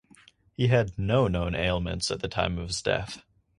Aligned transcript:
He 0.57 0.65
had 0.65 0.97
no 0.97 1.27
known 1.27 1.53
ailments 1.53 2.09
at 2.09 2.21
the 2.21 2.27
time 2.27 2.57
of 2.57 2.69
his 2.69 2.81
death. 2.81 3.21